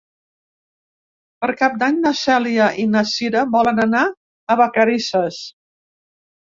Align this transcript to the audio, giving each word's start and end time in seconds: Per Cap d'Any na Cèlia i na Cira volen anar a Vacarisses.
Per 1.43 1.49
Cap 1.59 1.75
d'Any 1.83 2.01
na 2.07 2.13
Cèlia 2.23 2.71
i 2.85 2.89
na 2.97 3.05
Cira 3.13 3.47
volen 3.59 3.87
anar 3.87 4.05
a 4.55 4.61
Vacarisses. 4.67 5.41